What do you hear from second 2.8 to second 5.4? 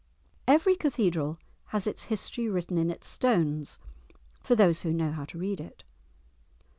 its stones, for those who know how to